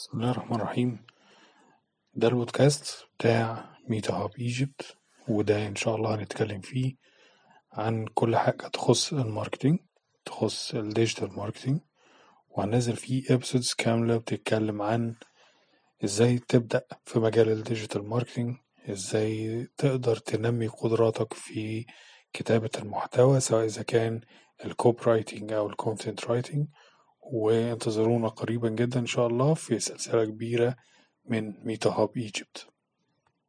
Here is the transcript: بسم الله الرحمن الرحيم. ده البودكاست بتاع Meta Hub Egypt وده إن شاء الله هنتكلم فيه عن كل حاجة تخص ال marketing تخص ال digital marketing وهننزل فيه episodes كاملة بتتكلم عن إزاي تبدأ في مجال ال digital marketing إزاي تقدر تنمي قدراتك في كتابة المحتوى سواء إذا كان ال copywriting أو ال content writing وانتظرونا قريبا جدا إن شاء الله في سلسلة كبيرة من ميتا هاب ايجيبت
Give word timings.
بسم 0.00 0.18
الله 0.18 0.30
الرحمن 0.30 0.56
الرحيم. 0.56 1.06
ده 2.14 2.28
البودكاست 2.28 3.08
بتاع 3.18 3.70
Meta 3.88 4.14
Hub 4.14 4.30
Egypt 4.38 4.96
وده 5.28 5.66
إن 5.66 5.76
شاء 5.76 5.96
الله 5.96 6.14
هنتكلم 6.14 6.60
فيه 6.60 6.94
عن 7.72 8.06
كل 8.06 8.36
حاجة 8.36 8.68
تخص 8.68 9.12
ال 9.12 9.19
marketing 9.19 9.78
تخص 10.24 10.74
ال 10.74 10.81
digital 10.81 11.32
marketing 11.36 11.80
وهننزل 12.48 12.96
فيه 12.96 13.34
episodes 13.34 13.74
كاملة 13.78 14.16
بتتكلم 14.16 14.82
عن 14.82 15.14
إزاي 16.04 16.38
تبدأ 16.38 16.82
في 17.04 17.18
مجال 17.18 17.48
ال 17.48 17.55
digital 17.55 18.04
marketing 18.08 18.56
إزاي 18.90 19.66
تقدر 19.76 20.16
تنمي 20.16 20.66
قدراتك 20.66 21.34
في 21.34 21.86
كتابة 22.32 22.70
المحتوى 22.78 23.40
سواء 23.40 23.64
إذا 23.64 23.82
كان 23.82 24.20
ال 24.64 25.00
copywriting 25.06 25.52
أو 25.52 25.66
ال 25.66 25.73
content 25.73 26.24
writing 26.24 26.66
وانتظرونا 27.22 28.28
قريبا 28.28 28.68
جدا 28.68 29.00
إن 29.00 29.06
شاء 29.06 29.26
الله 29.26 29.54
في 29.54 29.78
سلسلة 29.78 30.24
كبيرة 30.24 30.76
من 31.24 31.54
ميتا 31.64 31.90
هاب 31.90 32.16
ايجيبت 32.16 32.66